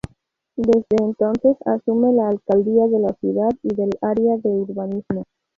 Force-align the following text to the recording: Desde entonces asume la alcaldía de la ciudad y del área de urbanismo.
Desde 0.55 0.95
entonces 0.99 1.57
asume 1.63 2.11
la 2.13 2.29
alcaldía 2.29 2.87
de 2.87 2.99
la 3.01 3.13
ciudad 3.19 3.51
y 3.61 3.75
del 3.75 3.91
área 4.01 4.35
de 4.37 4.49
urbanismo. 4.49 5.25